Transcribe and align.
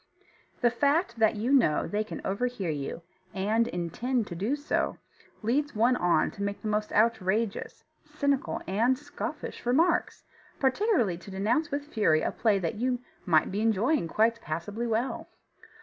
The 0.61 0.71
fact 0.71 1.19
that 1.19 1.35
you 1.35 1.51
know 1.53 1.85
they 1.87 2.03
can 2.03 2.23
overhear 2.25 2.71
you, 2.71 3.03
and 3.35 3.67
intend 3.67 4.25
to 4.25 4.35
do 4.35 4.55
so, 4.55 4.97
leads 5.43 5.75
one 5.75 5.95
on 5.95 6.31
to 6.31 6.41
make 6.41 6.63
the 6.63 6.67
most 6.67 6.91
outrageous, 6.91 7.83
cynical, 8.03 8.63
and 8.65 8.97
scoffish 8.97 9.63
remarks, 9.63 10.23
particularly 10.59 11.19
to 11.19 11.29
denounce 11.29 11.69
with 11.69 11.85
fury 11.93 12.23
a 12.23 12.31
play 12.31 12.57
that 12.57 12.79
you 12.79 12.97
may 13.27 13.45
be 13.45 13.61
enjoying 13.61 14.07
quite 14.07 14.41
passably 14.41 14.87
well. 14.87 15.29